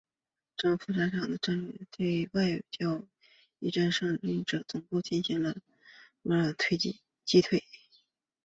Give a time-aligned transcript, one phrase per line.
[0.57, 3.07] 征服沙姆阵线对伊德利卜省郊区
[3.59, 5.59] 一处圣战者军总部的进攻被沙
[6.23, 6.93] 姆军团
[7.23, 7.63] 击退。